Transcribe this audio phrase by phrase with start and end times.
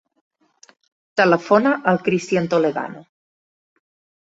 [1.21, 3.09] Telefona al Cristián Toledano.